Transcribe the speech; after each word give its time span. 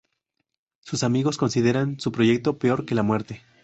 Sus 0.79 1.03
amigos 1.03 1.37
consideran 1.37 1.99
su 1.99 2.11
proyecto 2.11 2.57
peor 2.57 2.85
que 2.87 2.95
la 2.95 3.03
muerte. 3.03 3.43